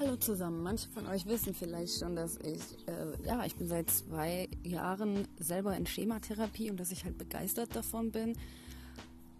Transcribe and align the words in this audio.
Hallo 0.00 0.14
zusammen. 0.14 0.62
Manche 0.62 0.88
von 0.90 1.08
euch 1.08 1.26
wissen 1.26 1.54
vielleicht 1.54 1.98
schon, 1.98 2.14
dass 2.14 2.36
ich, 2.36 2.60
äh, 2.86 3.26
ja, 3.26 3.44
ich 3.44 3.56
bin 3.56 3.66
seit 3.66 3.90
zwei 3.90 4.48
Jahren 4.62 5.26
selber 5.40 5.76
in 5.76 5.86
Schematherapie 5.86 6.70
und 6.70 6.78
dass 6.78 6.92
ich 6.92 7.04
halt 7.04 7.18
begeistert 7.18 7.74
davon 7.74 8.12
bin 8.12 8.36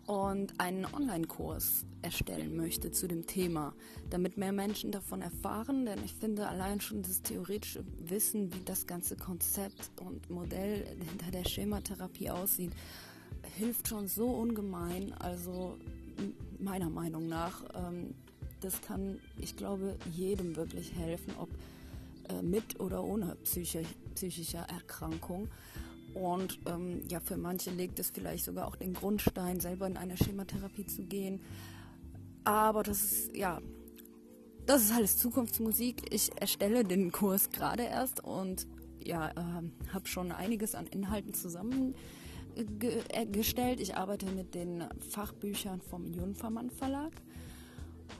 und 0.06 0.58
einen 0.58 0.84
Online-Kurs 0.84 1.86
erstellen 2.02 2.56
möchte 2.56 2.90
zu 2.90 3.06
dem 3.06 3.24
Thema, 3.24 3.72
damit 4.10 4.36
mehr 4.36 4.50
Menschen 4.50 4.90
davon 4.90 5.22
erfahren, 5.22 5.86
denn 5.86 6.03
ich 6.04 6.15
finde 6.15 6.49
allein 6.49 6.81
schon 6.81 7.03
das 7.03 7.22
theoretische 7.22 7.85
Wissen, 8.01 8.53
wie 8.53 8.65
das 8.65 8.88
ganze 8.88 9.15
Konzept 9.15 9.93
und 10.01 10.29
Modell 10.29 10.85
hinter 11.09 11.31
der 11.31 11.45
Schematherapie 11.45 12.31
aussieht, 12.31 12.72
hilft 13.56 13.87
schon 13.87 14.09
so 14.09 14.27
ungemein. 14.27 15.13
Also 15.21 15.79
meiner 16.59 16.91
Meinung 16.91 17.29
nach. 17.29 17.62
Ähm, 17.77 18.15
das 18.61 18.80
kann, 18.83 19.19
ich 19.37 19.56
glaube, 19.56 19.97
jedem 20.12 20.56
wirklich 20.56 20.95
helfen, 20.95 21.34
ob 21.38 21.48
äh, 22.29 22.43
mit 22.43 22.80
oder 22.80 23.05
ohne 23.05 23.37
psychisch, 23.45 23.87
psychischer 24.15 24.66
Erkrankung. 24.69 25.49
Und 26.15 26.59
ähm, 26.66 27.02
ja, 27.09 27.21
für 27.21 27.37
manche 27.37 27.71
legt 27.71 27.99
es 27.99 28.11
vielleicht 28.11 28.45
sogar 28.45 28.66
auch 28.66 28.77
den 28.77 28.95
Grundstein, 28.95 29.61
selber 29.61 29.87
in 29.87 29.97
eine 29.97 30.16
Schematherapie 30.16 30.87
zu 30.87 31.05
gehen. 31.05 31.41
Aber 32.45 32.83
das 32.83 33.02
ist, 33.02 33.37
ja, 33.37 33.61
das 34.66 34.83
ist 34.83 34.93
alles 34.93 35.19
Zukunftsmusik. 35.19 36.13
Ich 36.13 36.30
erstelle 36.41 36.85
den 36.85 37.13
Kurs 37.13 37.51
gerade 37.51 37.85
erst 37.85 38.25
und 38.25 38.66
ja, 39.02 39.30
äh, 39.30 39.93
habe 39.93 40.07
schon 40.07 40.33
einiges 40.33 40.75
an 40.75 40.87
Inhalten 40.87 41.35
zusammengestellt. 41.35 43.80
Ich 43.80 43.97
arbeite 43.97 44.27
mit 44.27 44.55
den 44.55 44.85
Fachbüchern 45.11 45.80
vom 45.80 46.07
Junfermann 46.07 46.71
Verlag. 46.71 47.13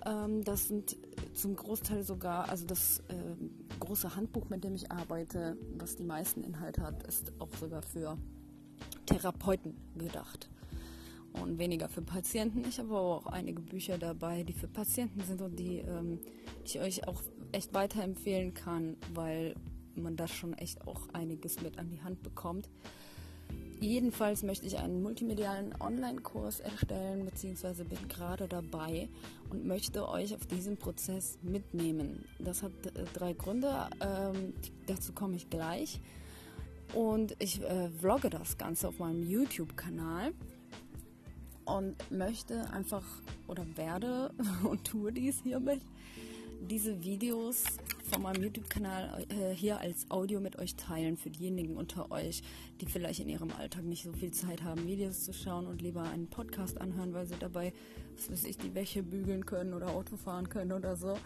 Ähm, 0.07 0.45
das 0.45 0.69
sind 0.69 0.97
zum 1.35 1.57
Großteil 1.57 2.03
sogar, 2.03 2.49
also 2.49 2.67
das 2.67 3.01
äh, 3.09 3.15
große 3.81 4.17
Handbuch, 4.17 4.49
mit 4.49 4.65
dem 4.65 4.75
ich 4.75 4.91
arbeite, 4.91 5.57
was 5.77 5.97
die 5.97 6.05
meisten 6.05 6.45
Inhalte 6.45 6.83
hat, 6.83 7.03
ist 7.07 7.33
auch 7.39 7.55
sogar 7.59 7.83
für 7.83 8.17
Therapeuten 9.07 9.77
gedacht 9.97 10.49
und 11.33 11.59
weniger 11.59 11.89
für 11.89 12.03
Patienten. 12.03 12.65
Ich 12.69 12.79
habe 12.79 12.91
aber 12.91 13.17
auch 13.17 13.27
einige 13.27 13.61
Bücher 13.61 13.99
dabei, 13.99 14.43
die 14.43 14.53
für 14.53 14.69
Patienten 14.69 15.23
sind 15.23 15.41
und 15.41 15.59
die, 15.59 15.79
ähm, 15.79 16.21
die 16.63 16.67
ich 16.67 16.81
euch 16.81 17.09
auch 17.09 17.23
echt 17.53 17.75
weiterempfehlen 17.75 18.55
kann, 18.55 18.97
weil 19.15 19.55
man 19.95 20.17
da 20.17 20.29
schon 20.29 20.53
echt 20.55 20.87
auch 20.87 21.09
einiges 21.13 21.61
mit 21.61 21.79
an 21.79 21.91
die 21.91 22.03
Hand 22.03 22.23
bekommt. 22.23 22.69
Jedenfalls 23.81 24.43
möchte 24.43 24.67
ich 24.67 24.79
einen 24.79 25.03
multimedialen 25.03 25.73
Online-Kurs 25.81 26.61
erstellen, 26.61 27.25
beziehungsweise 27.25 27.85
bin 27.85 28.09
gerade 28.09 28.49
dabei 28.49 29.09
und 29.51 29.67
möchte 29.67 30.09
euch 30.09 30.35
auf 30.35 30.47
diesen 30.47 30.77
Prozess 30.77 31.39
mitnehmen. 31.43 32.25
Das 32.41 32.63
hat 32.63 32.73
äh, 32.87 33.05
drei 33.15 33.35
Gründe, 33.35 33.89
ähm, 34.01 34.53
dazu 34.87 35.13
komme 35.13 35.37
ich 35.37 35.49
gleich. 35.49 36.01
Und 36.95 37.37
ich 37.39 37.63
äh, 37.63 37.89
vlogge 37.91 38.31
das 38.31 38.59
Ganze 38.59 38.89
auf 38.89 38.99
meinem 38.99 39.23
YouTube-Kanal 39.23 40.33
und 41.65 42.11
möchte 42.11 42.69
einfach 42.71 43.05
oder 43.47 43.65
werde 43.77 44.33
und 44.65 44.85
tue 44.85 45.13
dies 45.13 45.41
hiermit 45.43 45.83
diese 46.61 47.03
Videos 47.03 47.65
von 48.09 48.23
meinem 48.23 48.43
YouTube-Kanal 48.43 49.27
äh, 49.29 49.55
hier 49.55 49.79
als 49.81 50.11
Audio 50.11 50.41
mit 50.41 50.59
euch 50.59 50.75
teilen 50.77 51.17
für 51.17 51.31
diejenigen 51.31 51.77
unter 51.77 52.11
euch, 52.11 52.43
die 52.81 52.87
vielleicht 52.87 53.21
in 53.21 53.29
ihrem 53.29 53.51
Alltag 53.53 53.85
nicht 53.85 54.05
so 54.05 54.13
viel 54.13 54.31
Zeit 54.31 54.63
haben, 54.63 54.87
Videos 54.87 55.25
zu 55.25 55.33
schauen 55.33 55.67
und 55.67 55.83
lieber 55.83 56.03
einen 56.03 56.27
Podcast 56.27 56.81
anhören, 56.81 57.13
weil 57.13 57.27
sie 57.27 57.37
dabei, 57.39 57.73
was 58.17 58.31
weiß 58.31 58.45
ich, 58.45 58.57
die 58.57 58.75
Wäsche 58.75 59.03
bügeln 59.03 59.45
können 59.45 59.75
oder 59.75 59.91
Auto 59.91 60.17
fahren 60.17 60.49
können 60.49 60.73
oder 60.73 60.97
so. 60.97 61.17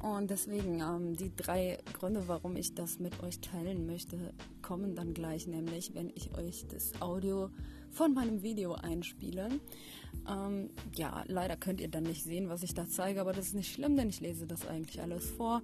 Und 0.00 0.30
deswegen, 0.30 0.80
ähm, 0.80 1.14
die 1.14 1.30
drei 1.36 1.78
Gründe, 1.92 2.26
warum 2.26 2.56
ich 2.56 2.74
das 2.74 2.98
mit 2.98 3.22
euch 3.22 3.40
teilen 3.40 3.86
möchte, 3.86 4.32
kommen 4.62 4.94
dann 4.94 5.14
gleich, 5.14 5.46
nämlich 5.46 5.94
wenn 5.94 6.10
ich 6.14 6.36
euch 6.36 6.66
das 6.68 7.00
Audio 7.00 7.50
von 7.94 8.14
meinem 8.14 8.42
Video 8.42 8.74
einspiele. 8.74 9.48
Ähm, 10.28 10.70
ja, 10.94 11.24
leider 11.26 11.56
könnt 11.56 11.80
ihr 11.80 11.88
dann 11.88 12.04
nicht 12.04 12.24
sehen, 12.24 12.48
was 12.48 12.62
ich 12.62 12.74
da 12.74 12.88
zeige, 12.88 13.20
aber 13.20 13.32
das 13.32 13.48
ist 13.48 13.54
nicht 13.54 13.72
schlimm, 13.72 13.96
denn 13.96 14.08
ich 14.08 14.20
lese 14.20 14.46
das 14.46 14.66
eigentlich 14.66 15.00
alles 15.00 15.30
vor. 15.30 15.62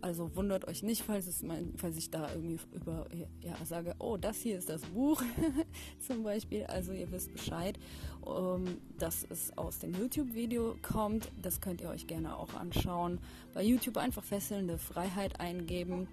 Also 0.00 0.34
wundert 0.36 0.68
euch 0.68 0.84
nicht, 0.84 1.02
falls, 1.02 1.26
es 1.26 1.42
mein, 1.42 1.74
falls 1.76 1.96
ich 1.96 2.10
da 2.10 2.30
irgendwie 2.32 2.60
über, 2.72 3.08
ja, 3.40 3.56
sage, 3.64 3.96
oh, 3.98 4.16
das 4.16 4.38
hier 4.38 4.56
ist 4.56 4.68
das 4.68 4.82
Buch 4.82 5.22
zum 6.06 6.22
Beispiel. 6.22 6.64
Also 6.64 6.92
ihr 6.92 7.10
wisst 7.10 7.32
Bescheid, 7.32 7.78
ähm, 8.24 8.78
dass 8.98 9.26
es 9.28 9.56
aus 9.58 9.80
dem 9.80 9.94
YouTube-Video 9.94 10.76
kommt. 10.82 11.30
Das 11.42 11.60
könnt 11.60 11.80
ihr 11.80 11.88
euch 11.88 12.06
gerne 12.06 12.36
auch 12.36 12.54
anschauen. 12.54 13.18
Bei 13.54 13.62
YouTube 13.62 13.96
einfach 13.96 14.22
fesselnde 14.22 14.78
Freiheit 14.78 15.40
eingeben. 15.40 16.06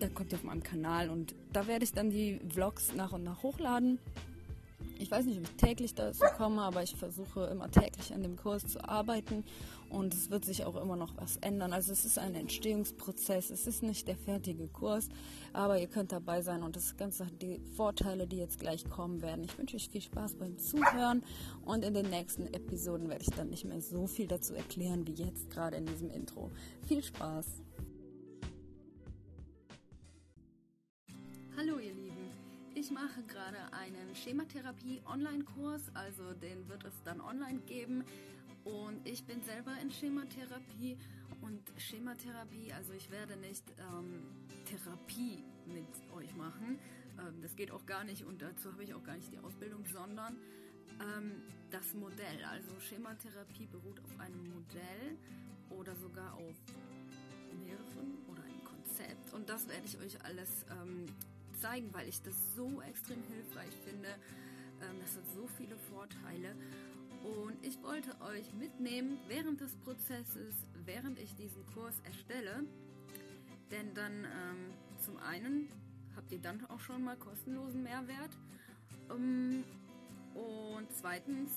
Dann 0.00 0.14
kommt 0.14 0.32
ihr 0.32 0.38
auf 0.38 0.44
meinem 0.44 0.62
Kanal 0.62 1.10
und 1.10 1.34
da 1.52 1.66
werde 1.66 1.84
ich 1.84 1.92
dann 1.92 2.10
die 2.10 2.40
Vlogs 2.48 2.94
nach 2.94 3.12
und 3.12 3.22
nach 3.22 3.42
hochladen. 3.42 3.98
Ich 5.02 5.10
weiß 5.10 5.24
nicht, 5.24 5.38
ob 5.38 5.44
ich 5.44 5.56
täglich 5.56 5.94
dazu 5.96 6.24
komme, 6.36 6.62
aber 6.62 6.84
ich 6.84 6.94
versuche 6.94 7.46
immer 7.46 7.68
täglich 7.68 8.14
an 8.14 8.22
dem 8.22 8.36
Kurs 8.36 8.64
zu 8.68 8.88
arbeiten 8.88 9.42
und 9.90 10.14
es 10.14 10.30
wird 10.30 10.44
sich 10.44 10.64
auch 10.64 10.80
immer 10.80 10.94
noch 10.94 11.16
was 11.16 11.38
ändern. 11.38 11.72
Also 11.72 11.90
es 11.90 12.04
ist 12.04 12.20
ein 12.20 12.36
Entstehungsprozess, 12.36 13.50
es 13.50 13.66
ist 13.66 13.82
nicht 13.82 14.06
der 14.06 14.14
fertige 14.14 14.68
Kurs, 14.68 15.08
aber 15.52 15.80
ihr 15.80 15.88
könnt 15.88 16.12
dabei 16.12 16.40
sein 16.40 16.62
und 16.62 16.76
das 16.76 16.96
Ganze 16.96 17.26
hat 17.26 17.42
die 17.42 17.60
Vorteile, 17.76 18.28
die 18.28 18.36
jetzt 18.36 18.60
gleich 18.60 18.88
kommen 18.88 19.22
werden. 19.22 19.42
Ich 19.42 19.58
wünsche 19.58 19.74
euch 19.74 19.88
viel 19.88 20.02
Spaß 20.02 20.36
beim 20.36 20.56
Zuhören 20.56 21.24
und 21.64 21.84
in 21.84 21.94
den 21.94 22.08
nächsten 22.08 22.46
Episoden 22.46 23.08
werde 23.08 23.24
ich 23.24 23.34
dann 23.34 23.50
nicht 23.50 23.64
mehr 23.64 23.80
so 23.80 24.06
viel 24.06 24.28
dazu 24.28 24.54
erklären 24.54 25.04
wie 25.04 25.14
jetzt 25.14 25.50
gerade 25.50 25.78
in 25.78 25.86
diesem 25.86 26.10
Intro. 26.12 26.52
Viel 26.86 27.02
Spaß! 27.02 27.46
Mache 32.92 33.22
gerade 33.24 33.58
einen 33.72 34.14
Schematherapie-Online-Kurs, 34.14 35.82
also 35.94 36.34
den 36.34 36.68
wird 36.68 36.84
es 36.84 37.02
dann 37.04 37.20
online 37.20 37.60
geben. 37.60 38.04
Und 38.64 39.06
ich 39.08 39.24
bin 39.24 39.42
selber 39.42 39.72
in 39.80 39.90
Schematherapie 39.90 40.96
und 41.40 41.60
Schematherapie, 41.76 42.72
also 42.72 42.92
ich 42.92 43.10
werde 43.10 43.36
nicht 43.36 43.64
ähm, 43.78 44.22
Therapie 44.66 45.42
mit 45.66 45.86
euch 46.14 46.34
machen. 46.36 46.78
Ähm, 47.18 47.42
das 47.42 47.56
geht 47.56 47.70
auch 47.72 47.84
gar 47.86 48.04
nicht 48.04 48.24
und 48.24 48.40
dazu 48.40 48.72
habe 48.72 48.84
ich 48.84 48.94
auch 48.94 49.02
gar 49.02 49.16
nicht 49.16 49.32
die 49.32 49.38
Ausbildung, 49.38 49.84
sondern 49.86 50.36
ähm, 51.00 51.42
das 51.70 51.94
Modell. 51.94 52.44
Also 52.50 52.78
Schematherapie 52.78 53.66
beruht 53.66 54.00
auf 54.04 54.20
einem 54.20 54.48
Modell 54.48 55.18
oder 55.70 55.96
sogar 55.96 56.34
auf 56.34 56.56
mehreren 57.64 58.18
oder 58.28 58.42
einem 58.42 58.64
Konzept. 58.64 59.32
Und 59.32 59.48
das 59.48 59.68
werde 59.68 59.86
ich 59.86 59.98
euch 59.98 60.24
alles 60.24 60.64
ähm, 60.70 61.06
zeigen, 61.62 61.88
weil 61.94 62.08
ich 62.08 62.20
das 62.22 62.34
so 62.56 62.82
extrem 62.82 63.22
hilfreich 63.22 63.74
finde. 63.84 64.08
Ähm, 64.82 64.96
das 65.00 65.16
hat 65.16 65.26
so 65.34 65.46
viele 65.46 65.76
Vorteile. 65.76 66.54
Und 67.22 67.64
ich 67.64 67.80
wollte 67.82 68.10
euch 68.20 68.52
mitnehmen 68.54 69.18
während 69.28 69.60
des 69.60 69.76
Prozesses, 69.76 70.54
während 70.84 71.18
ich 71.20 71.34
diesen 71.36 71.64
Kurs 71.72 71.94
erstelle. 72.04 72.64
Denn 73.70 73.94
dann 73.94 74.24
ähm, 74.24 74.74
zum 74.98 75.16
einen 75.18 75.68
habt 76.16 76.32
ihr 76.32 76.40
dann 76.40 76.64
auch 76.66 76.80
schon 76.80 77.04
mal 77.04 77.16
kostenlosen 77.16 77.82
Mehrwert. 77.84 78.36
Ähm, 79.10 79.62
und 80.34 80.88
zweitens 81.00 81.52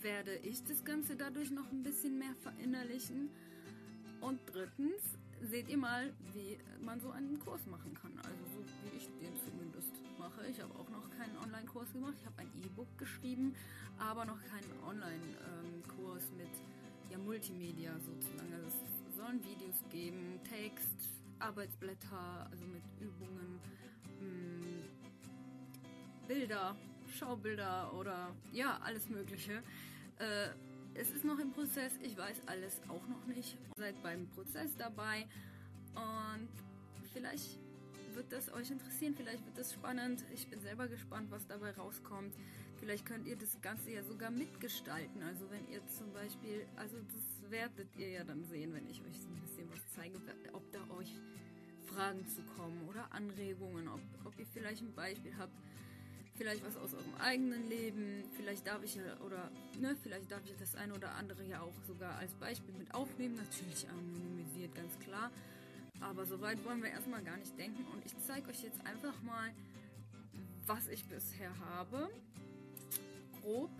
werde 0.00 0.36
ich 0.36 0.64
das 0.64 0.84
Ganze 0.84 1.16
dadurch 1.16 1.50
noch 1.50 1.70
ein 1.70 1.82
bisschen 1.82 2.18
mehr 2.18 2.34
verinnerlichen. 2.42 3.28
Und 4.20 4.40
drittens 4.46 5.02
seht 5.42 5.68
ihr 5.68 5.76
mal, 5.76 6.12
wie 6.32 6.58
man 6.84 7.00
so 7.00 7.10
einen 7.10 7.38
Kurs 7.38 7.66
machen 7.66 7.94
kann. 7.94 8.12
Also 8.18 8.44
so 8.54 8.64
wie 8.84 8.96
ich 8.96 9.06
den 9.20 9.34
zumindest 9.36 9.92
mache. 10.18 10.46
Ich 10.46 10.60
habe 10.60 10.72
auch 10.74 10.88
noch 10.90 11.10
keinen 11.16 11.36
Online-Kurs 11.38 11.92
gemacht. 11.92 12.14
Ich 12.20 12.26
habe 12.26 12.38
ein 12.38 12.50
E-Book 12.64 12.98
geschrieben, 12.98 13.54
aber 13.98 14.24
noch 14.24 14.38
keinen 14.44 14.72
Online-Kurs 14.86 16.30
mit 16.36 16.50
ja, 17.10 17.18
Multimedia 17.18 17.92
sozusagen. 17.98 18.52
Also 18.52 18.66
es 18.68 19.16
sollen 19.16 19.42
Videos 19.44 19.76
geben, 19.90 20.40
Text, 20.48 21.10
Arbeitsblätter, 21.38 22.48
also 22.50 22.64
mit 22.66 22.82
Übungen, 23.00 23.60
mh, 24.20 24.20
hm, 24.20 24.82
Bilder, 26.26 26.76
Schaubilder 27.08 27.92
oder 27.94 28.34
ja, 28.52 28.78
alles 28.82 29.08
Mögliche. 29.08 29.62
Äh, 30.18 30.48
es 30.98 31.10
ist 31.10 31.24
noch 31.24 31.38
im 31.38 31.50
Prozess, 31.50 31.92
ich 32.02 32.16
weiß 32.16 32.42
alles 32.46 32.80
auch 32.88 33.06
noch 33.08 33.26
nicht. 33.26 33.56
Seid 33.76 34.00
beim 34.02 34.26
Prozess 34.28 34.76
dabei 34.76 35.26
und 35.94 36.48
vielleicht 37.12 37.58
wird 38.14 38.32
das 38.32 38.52
euch 38.52 38.70
interessieren, 38.70 39.14
vielleicht 39.14 39.44
wird 39.44 39.58
das 39.58 39.72
spannend. 39.72 40.24
Ich 40.34 40.48
bin 40.48 40.60
selber 40.60 40.88
gespannt, 40.88 41.30
was 41.30 41.46
dabei 41.46 41.72
rauskommt. 41.72 42.34
Vielleicht 42.78 43.04
könnt 43.04 43.26
ihr 43.26 43.36
das 43.36 43.60
Ganze 43.60 43.90
ja 43.90 44.02
sogar 44.02 44.30
mitgestalten. 44.30 45.22
Also 45.22 45.50
wenn 45.50 45.68
ihr 45.68 45.86
zum 45.88 46.12
Beispiel, 46.12 46.66
also 46.76 46.96
das 46.96 47.50
werdet 47.50 47.88
ihr 47.96 48.08
ja 48.08 48.24
dann 48.24 48.44
sehen, 48.44 48.72
wenn 48.72 48.86
ich 48.88 49.00
euch 49.02 49.18
ein 49.26 49.40
bisschen 49.42 49.70
was 49.70 49.80
zeige, 49.94 50.18
ob 50.52 50.72
da 50.72 50.80
euch 50.94 51.12
Fragen 51.84 52.26
zu 52.26 52.42
kommen 52.56 52.82
oder 52.88 53.12
Anregungen, 53.12 53.88
ob, 53.88 54.00
ob 54.24 54.38
ihr 54.38 54.46
vielleicht 54.46 54.82
ein 54.82 54.94
Beispiel 54.94 55.32
habt 55.38 55.54
vielleicht 56.36 56.64
was 56.64 56.76
aus 56.76 56.94
eurem 56.94 57.14
eigenen 57.18 57.68
Leben, 57.68 58.24
vielleicht 58.36 58.66
darf 58.66 58.82
ich 58.82 58.94
ja, 58.96 59.02
oder 59.24 59.50
ne, 59.78 59.96
vielleicht 60.02 60.30
darf 60.30 60.42
ich 60.44 60.56
das 60.56 60.74
eine 60.74 60.94
oder 60.94 61.14
andere 61.14 61.44
ja 61.44 61.60
auch 61.60 61.74
sogar 61.86 62.16
als 62.18 62.34
Beispiel 62.34 62.74
mit 62.74 62.94
aufnehmen, 62.94 63.34
natürlich 63.34 63.88
anonymisiert, 63.88 64.74
ganz 64.74 64.98
klar. 65.00 65.30
Aber 66.00 66.26
so 66.26 66.40
weit 66.40 66.62
wollen 66.64 66.82
wir 66.82 66.90
erstmal 66.90 67.22
gar 67.22 67.36
nicht 67.36 67.58
denken 67.58 67.84
und 67.92 68.04
ich 68.04 68.12
zeige 68.26 68.50
euch 68.50 68.62
jetzt 68.62 68.84
einfach 68.86 69.20
mal, 69.22 69.50
was 70.66 70.88
ich 70.88 71.04
bisher 71.06 71.56
habe, 71.58 72.10
grob 73.40 73.70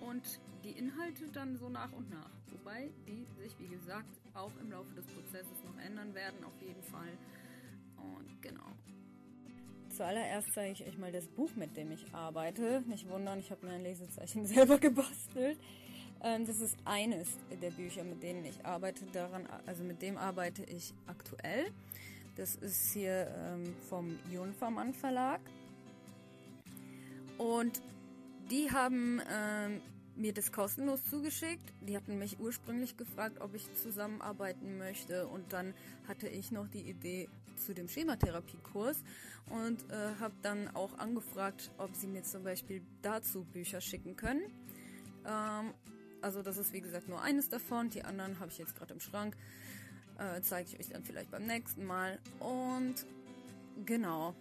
und 0.00 0.40
die 0.64 0.70
Inhalte 0.70 1.28
dann 1.32 1.56
so 1.56 1.68
nach 1.68 1.92
und 1.92 2.10
nach. 2.10 2.30
Wobei 2.50 2.90
die 3.06 3.26
sich, 3.40 3.58
wie 3.58 3.68
gesagt, 3.68 4.20
auch 4.34 4.52
im 4.60 4.70
Laufe 4.70 4.94
des 4.94 5.06
Prozesses 5.06 5.62
noch 5.64 5.76
ändern 5.82 6.14
werden, 6.14 6.42
auf 6.44 6.60
jeden 6.60 6.82
Fall. 6.82 7.18
Und 7.96 8.40
genau. 8.40 8.72
Zuallererst 9.98 10.52
zeige 10.54 10.74
ich 10.74 10.86
euch 10.86 10.96
mal 10.96 11.10
das 11.10 11.26
Buch, 11.26 11.50
mit 11.56 11.76
dem 11.76 11.90
ich 11.90 12.14
arbeite. 12.14 12.84
Nicht 12.86 13.08
wundern, 13.08 13.40
ich 13.40 13.50
habe 13.50 13.66
mir 13.66 13.72
ein 13.72 13.82
Lesezeichen 13.82 14.46
selber 14.46 14.78
gebastelt. 14.78 15.58
Ähm, 16.22 16.46
das 16.46 16.60
ist 16.60 16.76
eines 16.84 17.26
der 17.60 17.72
Bücher, 17.72 18.04
mit 18.04 18.22
denen 18.22 18.44
ich 18.44 18.64
arbeite. 18.64 19.06
Daran, 19.06 19.48
also 19.66 19.82
mit 19.82 20.00
dem 20.00 20.16
arbeite 20.16 20.62
ich 20.62 20.94
aktuell. 21.08 21.72
Das 22.36 22.54
ist 22.54 22.92
hier 22.92 23.26
ähm, 23.36 23.74
vom 23.88 24.16
Junfermann 24.30 24.94
Verlag. 24.94 25.40
Und 27.36 27.82
die 28.52 28.70
haben 28.70 29.20
ähm, 29.28 29.80
mir 30.14 30.32
das 30.32 30.52
kostenlos 30.52 31.02
zugeschickt. 31.10 31.72
Die 31.80 31.96
hatten 31.96 32.20
mich 32.20 32.38
ursprünglich 32.38 32.96
gefragt, 32.96 33.40
ob 33.40 33.52
ich 33.56 33.66
zusammenarbeiten 33.74 34.78
möchte. 34.78 35.26
Und 35.26 35.52
dann 35.52 35.74
hatte 36.06 36.28
ich 36.28 36.52
noch 36.52 36.68
die 36.68 36.88
Idee, 36.88 37.28
zu 37.58 37.74
dem 37.74 37.88
Schematherapiekurs 37.88 38.98
und 39.50 39.90
äh, 39.90 40.14
habe 40.20 40.34
dann 40.42 40.68
auch 40.74 40.98
angefragt, 40.98 41.70
ob 41.78 41.94
sie 41.94 42.06
mir 42.06 42.22
zum 42.22 42.44
Beispiel 42.44 42.82
dazu 43.02 43.44
Bücher 43.44 43.80
schicken 43.80 44.16
können. 44.16 44.42
Ähm, 45.26 45.74
also 46.20 46.42
das 46.42 46.56
ist 46.56 46.72
wie 46.72 46.80
gesagt 46.80 47.08
nur 47.08 47.22
eines 47.22 47.48
davon, 47.48 47.90
die 47.90 48.04
anderen 48.04 48.40
habe 48.40 48.50
ich 48.50 48.58
jetzt 48.58 48.76
gerade 48.76 48.94
im 48.94 49.00
Schrank. 49.00 49.36
Äh, 50.18 50.40
Zeige 50.42 50.70
ich 50.70 50.80
euch 50.80 50.88
dann 50.88 51.04
vielleicht 51.04 51.30
beim 51.30 51.46
nächsten 51.46 51.84
Mal. 51.84 52.18
Und 52.40 53.06
genau, 53.84 54.34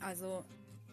also 0.00 0.44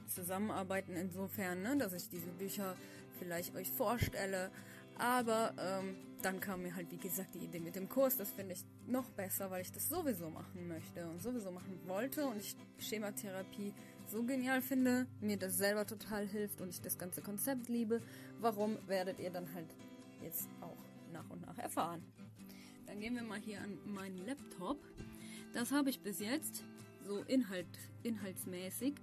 zusammenarbeiten 0.08 0.96
insofern, 0.96 1.62
ne, 1.62 1.78
dass 1.78 1.94
ich 1.94 2.10
diese 2.10 2.32
Bücher 2.32 2.76
vielleicht 3.20 3.56
euch 3.56 3.72
vorstelle. 3.72 4.50
Aber 4.98 5.54
ähm, 5.60 5.96
dann 6.22 6.40
kam 6.40 6.64
mir 6.64 6.76
halt, 6.76 6.92
wie 6.92 6.98
gesagt, 6.98 7.36
die 7.36 7.40
Idee 7.40 7.60
mit 7.60 7.76
dem 7.76 7.88
Kurs. 7.88 8.18
Das 8.18 8.32
finde 8.32 8.54
ich 8.54 8.64
noch 8.88 9.10
besser, 9.12 9.50
weil 9.52 9.62
ich 9.62 9.72
das 9.72 9.90
sowieso 9.90 10.30
machen 10.30 10.68
möchte 10.68 11.08
und 11.08 11.22
sowieso 11.22 11.52
machen 11.52 11.80
wollte 11.86 12.26
und 12.26 12.40
ich 12.40 12.56
Schematherapie 12.78 13.74
so 14.08 14.24
genial 14.24 14.62
finde, 14.62 15.08
mir 15.22 15.38
das 15.38 15.58
selber 15.58 15.86
total 15.86 16.28
hilft 16.28 16.62
und 16.62 16.70
ich 16.70 16.82
das 16.82 16.98
ganze 16.98 17.22
Konzept 17.22 17.70
liebe. 17.70 18.02
Warum 18.40 18.78
werdet 18.88 19.20
ihr 19.20 19.30
dann 19.30 19.54
halt 19.54 19.68
jetzt 20.22 20.50
auch 20.62 20.78
nach 21.14 21.30
und 21.30 21.46
nach 21.46 21.58
erfahren? 21.58 22.02
Dann 22.88 23.00
gehen 23.00 23.16
wir 23.16 23.24
mal 23.24 23.40
hier 23.40 23.62
an 23.62 23.78
meinen 23.86 24.26
Laptop. 24.26 24.80
Das 25.54 25.72
habe 25.72 25.90
ich 25.90 26.02
bis 26.02 26.20
jetzt 26.20 26.64
so 27.06 27.20
Inhalt, 27.28 27.68
inhaltsmäßig. 28.04 28.96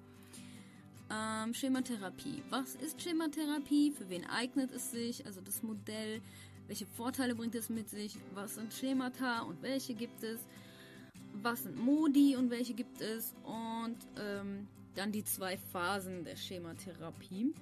Ähm, 1.09 1.55
Schematherapie. 1.55 2.43
Was 2.51 2.75
ist 2.75 3.01
Schematherapie? 3.01 3.93
Für 3.93 4.09
wen 4.09 4.25
eignet 4.27 4.73
es 4.73 4.91
sich? 4.91 5.25
Also 5.25 5.41
das 5.41 5.63
Modell 5.63 6.21
welche 6.67 6.87
Vorteile 6.87 7.35
bringt 7.35 7.55
es 7.55 7.69
mit 7.69 7.89
sich? 7.89 8.17
Was 8.35 8.57
sind 8.57 8.73
Schemata 8.73 9.43
und 9.43 9.63
welche 9.63 9.95
gibt 9.95 10.23
es? 10.23 10.41
Was 11.43 11.63
sind 11.63 11.77
Modi 11.77 12.37
und 12.37 12.51
welche 12.51 12.75
gibt 12.75 13.01
es? 13.01 13.35
Und 13.45 13.99
ähm, 14.19 14.67
dann 14.95 15.13
die 15.13 15.25
zwei 15.25 15.57
Phasen 15.57 16.25
der 16.25 16.37
Schematherapie 16.37 17.53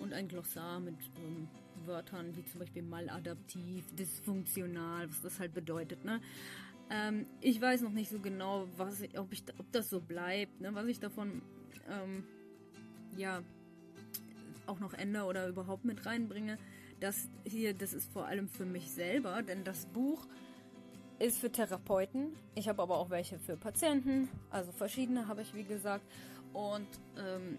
und 0.00 0.12
ein 0.12 0.28
Glossar 0.28 0.80
mit 0.80 0.94
ähm, 1.16 1.48
Wörtern 1.86 2.36
wie 2.36 2.44
zum 2.44 2.60
Beispiel 2.60 2.82
maladaptiv, 2.82 3.84
dysfunktional, 3.96 5.08
was 5.08 5.22
das 5.22 5.40
halt 5.40 5.54
bedeutet. 5.54 6.04
Ne? 6.04 6.20
Ähm, 6.90 7.26
ich 7.40 7.60
weiß 7.60 7.82
noch 7.82 7.92
nicht 7.92 8.10
so 8.10 8.18
genau, 8.18 8.68
was, 8.76 9.02
ob, 9.16 9.32
ich, 9.32 9.42
ob 9.58 9.70
das 9.72 9.90
so 9.90 10.00
bleibt, 10.00 10.60
ne? 10.60 10.74
was 10.74 10.86
ich 10.86 11.00
davon 11.00 11.42
ähm, 11.88 12.24
ja 13.16 13.42
auch 14.66 14.80
noch 14.80 14.94
ändere 14.94 15.24
oder 15.24 15.48
überhaupt 15.48 15.84
mit 15.84 16.06
reinbringe. 16.06 16.58
Das 17.00 17.28
hier, 17.44 17.74
das 17.74 17.92
ist 17.92 18.10
vor 18.12 18.26
allem 18.26 18.48
für 18.48 18.64
mich 18.64 18.90
selber, 18.90 19.42
denn 19.42 19.64
das 19.64 19.86
Buch 19.86 20.26
ist 21.18 21.38
für 21.38 21.50
Therapeuten. 21.50 22.34
Ich 22.54 22.68
habe 22.68 22.82
aber 22.82 22.98
auch 22.98 23.10
welche 23.10 23.38
für 23.38 23.56
Patienten. 23.56 24.28
Also 24.50 24.72
verschiedene 24.72 25.28
habe 25.28 25.42
ich, 25.42 25.54
wie 25.54 25.64
gesagt. 25.64 26.04
Und 26.52 26.88
ähm, 27.18 27.58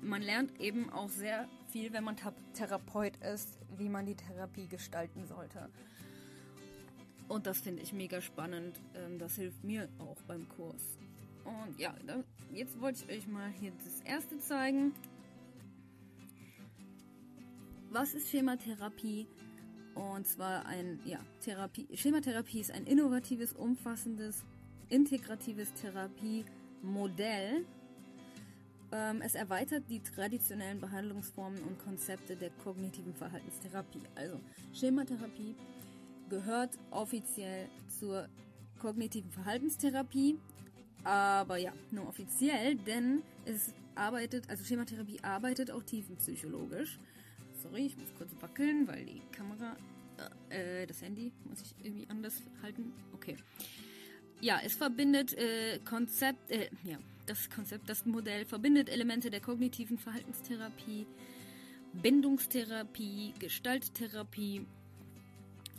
man 0.00 0.22
lernt 0.22 0.60
eben 0.60 0.90
auch 0.90 1.08
sehr 1.08 1.48
viel, 1.70 1.92
wenn 1.92 2.04
man 2.04 2.16
Therapeut 2.54 3.16
ist, 3.18 3.58
wie 3.76 3.88
man 3.88 4.06
die 4.06 4.14
Therapie 4.14 4.66
gestalten 4.66 5.26
sollte. 5.26 5.68
Und 7.28 7.46
das 7.46 7.60
finde 7.60 7.82
ich 7.82 7.92
mega 7.92 8.20
spannend. 8.20 8.80
Ähm, 8.94 9.18
das 9.18 9.36
hilft 9.36 9.62
mir 9.62 9.88
auch 9.98 10.20
beim 10.26 10.48
Kurs. 10.48 10.98
Und 11.44 11.78
ja, 11.78 11.94
jetzt 12.52 12.80
wollte 12.80 13.04
ich 13.04 13.18
euch 13.18 13.28
mal 13.28 13.50
hier 13.50 13.72
das 13.84 14.00
erste 14.00 14.38
zeigen. 14.38 14.92
Was 17.90 18.12
ist 18.14 18.28
Schematherapie? 18.28 19.26
Und 19.94 20.26
zwar 20.26 20.66
ein, 20.66 21.00
ja, 21.04 21.18
Therapie. 21.40 21.88
Schematherapie 21.94 22.60
ist 22.60 22.70
ein 22.70 22.86
innovatives, 22.86 23.52
umfassendes, 23.54 24.44
integratives 24.90 25.72
Therapiemodell. 25.72 27.64
Ähm, 28.92 29.22
es 29.22 29.34
erweitert 29.34 29.84
die 29.88 30.00
traditionellen 30.00 30.80
Behandlungsformen 30.80 31.62
und 31.62 31.78
Konzepte 31.78 32.36
der 32.36 32.50
kognitiven 32.62 33.14
Verhaltenstherapie. 33.14 34.02
Also 34.14 34.38
Schematherapie 34.72 35.54
gehört 36.28 36.78
offiziell 36.90 37.68
zur 37.98 38.28
kognitiven 38.78 39.30
Verhaltenstherapie, 39.30 40.38
aber 41.04 41.56
ja, 41.56 41.72
nur 41.90 42.06
offiziell, 42.06 42.76
denn 42.76 43.22
es 43.44 43.72
arbeitet, 43.94 44.48
also 44.48 44.62
Schematherapie 44.62 45.18
arbeitet 45.22 45.70
auch 45.70 45.82
tiefenpsychologisch. 45.82 46.98
Sorry, 47.62 47.86
ich 47.86 47.96
muss 47.96 48.12
kurz 48.16 48.30
wackeln, 48.40 48.86
weil 48.86 49.04
die 49.04 49.20
Kamera, 49.32 49.76
äh, 50.48 50.86
das 50.86 51.02
Handy 51.02 51.32
muss 51.48 51.60
ich 51.62 51.74
irgendwie 51.82 52.06
anders 52.08 52.40
halten. 52.62 52.92
Okay. 53.14 53.36
Ja, 54.40 54.60
es 54.64 54.76
verbindet 54.76 55.34
äh, 55.34 55.80
Konzept, 55.84 56.52
äh, 56.52 56.70
ja, 56.84 56.98
das 57.26 57.50
Konzept, 57.50 57.88
das 57.88 58.06
Modell 58.06 58.44
verbindet 58.44 58.88
Elemente 58.88 59.28
der 59.30 59.40
kognitiven 59.40 59.98
Verhaltenstherapie, 59.98 61.08
Bindungstherapie, 61.94 63.34
Gestalttherapie, 63.40 64.64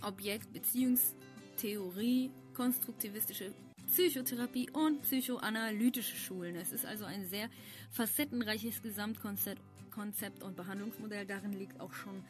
Objekt-Beziehungstheorie, 0.02 2.32
konstruktivistische 2.54 3.54
Psychotherapie 3.88 4.70
und 4.72 5.04
psychoanalytische 5.04 6.18
Schulen. 6.18 6.56
Es 6.56 6.74
ist 6.74 6.86
also 6.86 7.06
ein 7.06 7.26
sehr 7.26 7.50
facettenreiches 7.92 8.82
Gesamtkonzept 8.82 9.62
Konzept 9.90 10.44
und 10.44 10.56
Behandlungsmodell. 10.56 11.26
Darin 11.26 11.54
liegt 11.54 11.80
auch 11.80 11.94
schon 11.94 12.24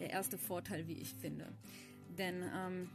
der 0.00 0.10
erste 0.10 0.38
Vorteil, 0.38 0.86
wie 0.88 0.94
ich 0.94 1.14
finde. 1.14 1.46
Denn 2.18 2.42
ähm, 2.54 2.90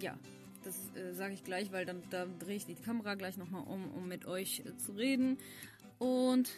ja, 0.00 0.16
das 0.64 0.76
äh, 0.96 1.12
sage 1.14 1.34
ich 1.34 1.44
gleich, 1.44 1.72
weil 1.72 1.84
dann 1.84 2.02
da 2.10 2.26
drehe 2.38 2.56
ich 2.56 2.66
die 2.66 2.74
Kamera 2.74 3.14
gleich 3.14 3.36
nochmal 3.36 3.64
um, 3.64 3.90
um 3.90 4.08
mit 4.08 4.26
euch 4.26 4.60
äh, 4.60 4.76
zu 4.76 4.92
reden. 4.92 5.38
Und 5.98 6.50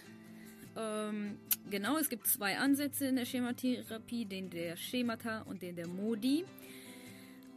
ähm, 0.77 1.39
genau, 1.71 1.99
es 1.99 2.09
gibt 2.09 2.27
zwei 2.27 2.59
Ansätze 2.59 3.07
in 3.07 3.17
der 3.17 3.25
Schematherapie, 3.25 4.27
den 4.27 4.51
der 4.51 4.77
Schemata 4.77 5.43
und 5.43 5.63
den 5.63 5.77
der 5.77 5.89
Modi. 5.89 6.45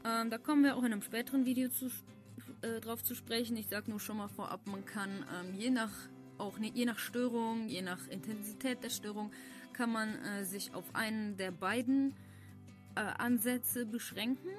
Ähm, 0.05 0.29
da 0.29 0.37
kommen 0.37 0.63
wir 0.63 0.75
auch 0.75 0.83
in 0.83 0.93
einem 0.93 1.01
späteren 1.01 1.45
Video 1.45 1.69
zu, 1.69 1.87
äh, 2.61 2.79
drauf 2.79 3.03
zu 3.03 3.15
sprechen. 3.15 3.57
Ich 3.57 3.67
sage 3.67 3.89
nur 3.89 3.99
schon 3.99 4.17
mal 4.17 4.29
vorab, 4.29 4.65
man 4.67 4.85
kann 4.85 5.09
ähm, 5.09 5.59
je 5.59 5.69
nach 5.69 5.91
auch 6.39 6.57
ne, 6.59 6.71
je 6.73 6.85
nach 6.85 6.99
Störung, 6.99 7.67
je 7.67 7.81
nach 7.81 8.07
Intensität 8.07 8.83
der 8.83 8.89
Störung, 8.89 9.31
kann 9.73 9.91
man 9.91 10.15
äh, 10.23 10.45
sich 10.45 10.73
auf 10.73 10.85
einen 10.93 11.37
der 11.37 11.51
beiden 11.51 12.13
äh, 12.95 13.01
Ansätze 13.01 13.85
beschränken 13.85 14.49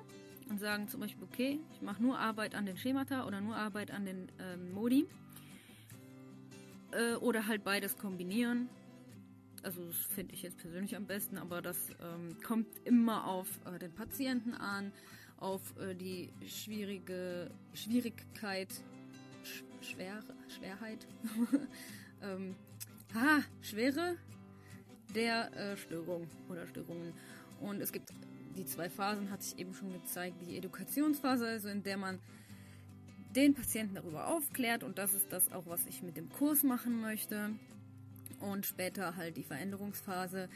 und 0.49 0.61
sagen 0.61 0.89
zum 0.89 1.01
Beispiel, 1.01 1.25
okay, 1.25 1.61
ich 1.73 1.83
mache 1.83 2.03
nur 2.03 2.19
Arbeit 2.19 2.55
an 2.55 2.67
den 2.67 2.77
Schemata 2.77 3.27
oder 3.27 3.41
nur 3.41 3.57
Arbeit 3.57 3.91
an 3.91 4.05
den 4.05 4.33
ähm, 4.39 4.73
Modi. 4.73 5.07
Äh, 6.93 7.15
oder 7.17 7.47
halt 7.47 7.65
beides 7.65 7.97
kombinieren. 7.97 8.69
Also 9.63 9.85
das 9.85 9.97
finde 9.97 10.35
ich 10.35 10.43
jetzt 10.43 10.59
persönlich 10.59 10.97
am 10.97 11.07
besten, 11.07 11.39
aber 11.39 11.61
das 11.61 11.77
ähm, 12.03 12.37
kommt 12.43 12.67
immer 12.85 13.27
auf 13.27 13.47
äh, 13.67 13.79
den 13.79 13.93
Patienten 13.93 14.55
an, 14.55 14.93
auf 15.37 15.61
äh, 15.79 15.95
die 15.95 16.33
schwierige 16.47 17.51
Schwierigkeit 17.75 18.69
Schwer, 19.83 20.21
Schwerheit, 20.49 21.07
ähm, 22.23 22.55
ah, 23.15 23.41
Schwere 23.63 24.17
der 25.15 25.53
äh, 25.57 25.77
Störung 25.77 26.29
oder 26.49 26.67
Störungen. 26.67 27.13
Und 27.61 27.81
es 27.81 27.93
gibt 27.93 28.11
die 28.57 28.65
zwei 28.65 28.89
Phasen, 28.89 29.31
hatte 29.31 29.45
ich 29.45 29.59
eben 29.59 29.75
schon 29.75 29.93
gezeigt. 29.93 30.37
Die 30.43 30.57
Edukationsphase, 30.57 31.47
also 31.47 31.69
in 31.69 31.83
der 31.83 31.97
man 31.97 32.19
den 33.35 33.55
Patienten 33.55 33.95
darüber 33.95 34.27
aufklärt 34.29 34.83
und 34.83 34.99
das 34.99 35.15
ist 35.15 35.33
das 35.33 35.53
auch, 35.53 35.67
was 35.67 35.87
ich 35.87 36.03
mit 36.03 36.17
dem 36.17 36.29
Kurs 36.31 36.63
machen 36.63 37.01
möchte. 37.01 37.51
und 38.41 38.65
später 38.65 39.17
halt 39.17 39.37
die 39.37 39.43
Veränderungsphase, 39.43 40.49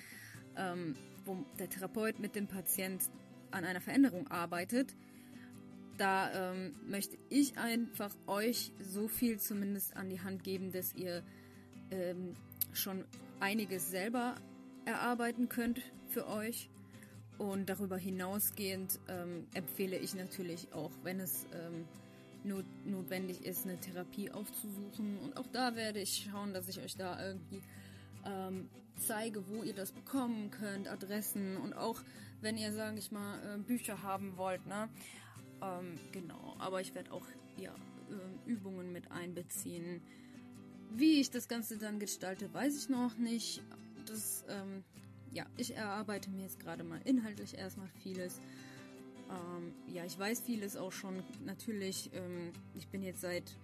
ähm, 0.57 0.97
wo 1.27 1.45
der 1.59 1.69
Therapeut 1.69 2.19
mit 2.19 2.35
dem 2.35 2.47
Patient 2.47 3.03
an 3.51 3.65
einer 3.65 3.81
Veränderung 3.81 4.27
arbeitet. 4.29 4.95
Da 5.97 6.53
ähm, 6.53 6.75
möchte 6.89 7.17
ich 7.29 7.57
einfach 7.57 8.15
euch 8.27 8.73
so 8.81 9.07
viel 9.09 9.39
zumindest 9.39 9.97
an 9.97 10.09
die 10.09 10.21
Hand 10.21 10.43
geben, 10.43 10.73
dass 10.73 10.95
ihr 10.95 11.23
ähm, 11.91 12.35
schon 12.73 13.05
einiges 13.41 13.91
selber 13.91 14.35
erarbeiten 14.85 15.49
könnt 15.49 15.81
für 16.09 16.27
euch. 16.27 16.69
Und 17.39 17.69
darüber 17.69 17.97
hinausgehend 17.97 19.01
ähm, 19.09 19.47
empfehle 19.55 19.99
ich 19.99 20.15
natürlich 20.15 20.73
auch, 20.73 20.91
wenn 21.03 21.21
es 21.21 21.47
ähm, 21.53 21.85
not 22.45 22.65
notwendig 22.85 23.45
ist, 23.45 23.65
eine 23.65 23.79
Therapie 23.79 24.31
aufzusuchen. 24.31 25.19
Und 25.19 25.37
auch 25.37 25.47
da 25.53 25.75
werde 25.75 26.01
ich 26.01 26.29
schauen, 26.31 26.55
dass 26.55 26.69
ich 26.69 26.79
euch 26.81 26.97
da 26.97 27.25
irgendwie 27.25 27.61
ähm, 28.25 28.69
zeige, 28.97 29.49
wo 29.49 29.63
ihr 29.63 29.75
das 29.75 29.93
bekommen 29.93 30.51
könnt, 30.51 30.89
Adressen 30.89 31.57
und 31.57 31.73
auch 31.75 32.01
wenn 32.41 32.57
ihr, 32.57 32.73
sage 32.73 32.99
ich 32.99 33.11
mal, 33.11 33.39
äh, 33.43 33.59
Bücher 33.59 34.03
haben 34.03 34.37
wollt, 34.37 34.67
ne? 34.67 34.89
Ähm, 35.63 35.99
genau, 36.13 36.57
aber 36.59 36.81
ich 36.81 36.95
werde 36.95 37.13
auch 37.13 37.27
ja, 37.57 37.75
äh, 38.11 38.51
Übungen 38.51 38.93
mit 38.93 39.11
einbeziehen. 39.11 40.03
Wie 40.91 41.21
ich 41.21 41.31
das 41.31 41.49
Ganze 41.49 41.79
dann 41.79 41.99
gestalte, 41.99 42.53
weiß 42.53 42.77
ich 42.77 42.89
noch 42.89 43.17
nicht. 43.17 43.63
Das, 44.07 44.45
ähm, 44.49 44.85
ja, 45.33 45.47
ich 45.57 45.75
erarbeite 45.75 46.31
mir 46.31 46.43
jetzt 46.43 46.61
gerade 46.61 46.85
mal 46.85 47.01
inhaltlich 47.05 47.57
erstmal 47.57 47.89
vieles. 48.03 48.41
Ähm, 49.31 49.73
ja, 49.93 50.05
ich 50.05 50.19
weiß 50.19 50.43
vieles 50.43 50.77
auch 50.77 50.93
schon. 50.93 51.23
Natürlich, 51.45 52.11
ähm, 52.13 52.53
ich 52.77 52.89
bin 52.89 53.03
jetzt 53.03 53.23
seit, 53.23 53.57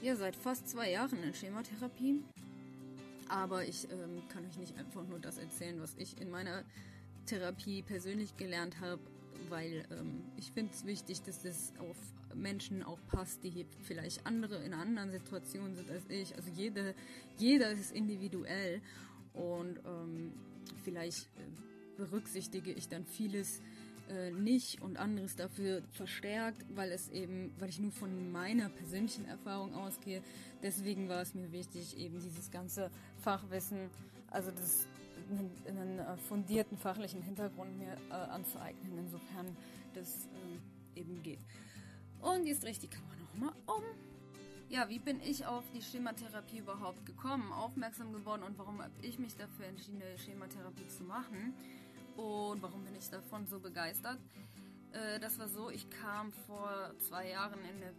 ja, 0.00 0.16
seit 0.16 0.36
fast 0.36 0.68
zwei 0.68 0.90
Jahren 0.90 1.22
in 1.22 1.34
Schematherapie. 1.34 2.22
Aber 3.28 3.64
ich 3.64 3.90
ähm, 3.90 4.22
kann 4.28 4.46
euch 4.46 4.56
nicht 4.56 4.78
einfach 4.78 5.06
nur 5.06 5.18
das 5.18 5.38
erzählen, 5.38 5.80
was 5.80 5.94
ich 5.98 6.20
in 6.20 6.30
meiner 6.30 6.64
Therapie 7.26 7.82
persönlich 7.82 8.36
gelernt 8.36 8.80
habe, 8.80 9.02
weil 9.48 9.84
ähm, 9.90 10.24
ich 10.36 10.50
finde 10.52 10.72
es 10.72 10.84
wichtig, 10.84 11.22
dass 11.22 11.44
es 11.44 11.72
auf 11.78 11.96
Menschen 12.34 12.82
auch 12.82 12.98
passt, 13.08 13.42
die 13.44 13.66
vielleicht 13.82 14.26
andere 14.26 14.62
in 14.64 14.74
anderen 14.74 15.10
Situation 15.10 15.74
sind 15.74 15.90
als 15.90 16.04
ich. 16.08 16.34
Also 16.36 16.50
jede, 16.54 16.94
jeder 17.38 17.70
ist 17.70 17.92
individuell 17.92 18.80
und 19.34 19.78
ähm, 19.86 20.32
vielleicht 20.84 21.24
äh, 21.38 21.96
berücksichtige 21.96 22.72
ich 22.72 22.88
dann 22.88 23.04
vieles 23.06 23.60
äh, 24.08 24.30
nicht 24.30 24.82
und 24.82 24.98
anderes 24.98 25.34
dafür 25.36 25.82
verstärkt, 25.92 26.64
weil 26.74 26.92
es 26.92 27.08
eben, 27.08 27.52
weil 27.58 27.70
ich 27.70 27.80
nur 27.80 27.92
von 27.92 28.30
meiner 28.30 28.68
persönlichen 28.68 29.24
Erfahrung 29.26 29.74
ausgehe. 29.74 30.22
Deswegen 30.62 31.08
war 31.08 31.22
es 31.22 31.34
mir 31.34 31.50
wichtig, 31.52 31.96
eben 31.98 32.20
dieses 32.20 32.50
ganze 32.50 32.90
Fachwissen, 33.20 33.90
also 34.30 34.50
das 34.50 34.86
einen, 35.30 35.98
äh, 35.98 36.16
fundierten 36.16 36.76
fachlichen 36.76 37.22
Hintergrund 37.22 37.76
mir 37.78 37.96
äh, 38.10 38.14
anzueignen, 38.14 38.98
insofern 38.98 39.56
das 39.94 40.26
äh, 40.26 41.00
eben 41.00 41.22
geht. 41.22 41.40
Und 42.20 42.46
jetzt 42.46 42.62
drehe 42.62 42.72
ich 42.72 42.78
die 42.78 42.88
Kamera 42.88 43.14
nochmal 43.16 43.54
um. 43.66 43.82
Ja, 44.68 44.88
wie 44.88 44.98
bin 44.98 45.20
ich 45.20 45.46
auf 45.46 45.64
die 45.72 45.80
Schematherapie 45.80 46.58
überhaupt 46.58 47.06
gekommen, 47.06 47.52
aufmerksam 47.52 48.12
geworden 48.12 48.42
und 48.42 48.58
warum 48.58 48.82
habe 48.82 48.92
ich 49.00 49.18
mich 49.18 49.36
dafür 49.36 49.66
entschieden, 49.66 50.02
eine 50.02 50.18
Schematherapie 50.18 50.88
zu 50.88 51.04
machen? 51.04 51.54
Und 52.16 52.62
warum 52.62 52.84
bin 52.84 52.96
ich 52.96 53.08
davon 53.08 53.46
so 53.46 53.60
begeistert? 53.60 54.18
Äh, 54.92 55.20
das 55.20 55.38
war 55.38 55.48
so, 55.48 55.70
ich 55.70 55.88
kam 55.90 56.32
vor 56.32 56.92
zwei 56.98 57.30
Jahren 57.30 57.60
in 57.60 57.82
eine 57.82 57.96